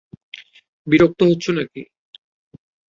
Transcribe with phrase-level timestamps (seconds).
[0.87, 1.81] বিরক্ত হচ্ছো নাকি?